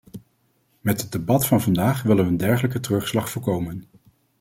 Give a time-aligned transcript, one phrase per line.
[0.81, 3.83] Met het debat van vandaag willen we een dergelijke terugslag voorkomen.